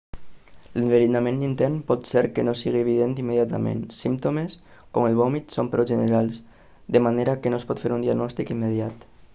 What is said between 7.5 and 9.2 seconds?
no es pot fer un diagnòstic immediat